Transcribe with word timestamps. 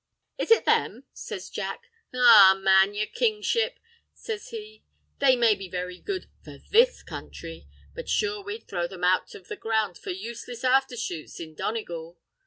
"Is 0.39 0.49
it 0.49 0.65
them?" 0.65 1.03
says 1.13 1.47
Jack. 1.51 1.91
"Arrah, 2.11 2.55
man, 2.59 2.95
yer 2.95 3.05
Kingship," 3.05 3.77
says 4.15 4.47
he, 4.49 4.83
"they 5.19 5.35
may 5.35 5.53
be 5.53 5.69
very 5.69 5.99
good—for 5.99 6.57
this 6.71 7.03
counthry; 7.03 7.67
but 7.93 8.09
sure 8.09 8.43
we'd 8.43 8.67
throw 8.67 8.87
them 8.87 9.03
out 9.03 9.35
of 9.35 9.47
the 9.47 9.55
ground 9.55 9.99
for 9.99 10.09
useless 10.09 10.63
afther 10.63 10.97
shoots 10.97 11.39
in 11.39 11.53
Donegal. 11.53 12.17